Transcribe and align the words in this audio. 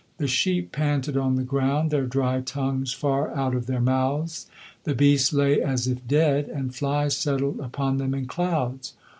The 0.17 0.25
sheep 0.25 0.71
panted 0.71 1.15
on 1.15 1.35
the 1.35 1.43
ground, 1.43 1.91
their 1.91 2.07
dry 2.07 2.39
tongues 2.41 2.91
far 2.91 3.29
out 3.35 3.53
of 3.53 3.67
their 3.67 3.79
mouths; 3.79 4.47
the 4.83 4.95
beasts 4.95 5.31
lay 5.31 5.61
as 5.61 5.85
if 5.85 6.07
dead, 6.07 6.47
and 6.47 6.73
flies 6.73 7.15
settled 7.15 7.59
upon 7.59 7.97
them 7.99 8.15
in 8.15 8.25
clouds. 8.25 8.93